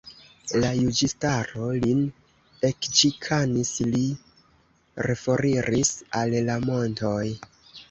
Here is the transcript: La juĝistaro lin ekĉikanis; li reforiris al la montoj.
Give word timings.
La 0.61 0.69
juĝistaro 0.77 1.67
lin 1.83 2.01
ekĉikanis; 2.71 3.75
li 3.93 4.03
reforiris 5.11 5.95
al 6.23 6.37
la 6.51 6.59
montoj. 6.67 7.25